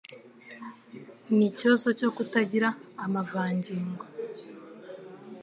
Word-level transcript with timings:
n'ikibazo 1.35 1.87
cyo 1.99 2.09
kutagira 2.15 2.69
amavangingo 3.05 4.03